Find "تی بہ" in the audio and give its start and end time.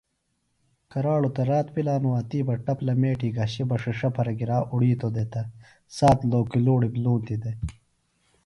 2.29-2.53